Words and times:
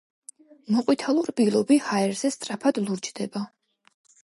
მოყვითალო 0.75 1.25
რბილობი 1.29 1.79
ჰაერზე 1.91 2.35
სწრაფად 2.39 2.85
ლურჯდება. 2.89 3.49